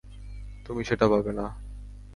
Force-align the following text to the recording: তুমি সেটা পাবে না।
তুমি 0.65 0.81
সেটা 0.83 1.05
পাবে 1.07 1.31
না। 1.31 1.45